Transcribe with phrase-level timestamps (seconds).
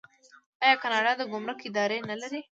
[0.63, 2.39] آیا کاناډا د ګمرک اداره نلري؟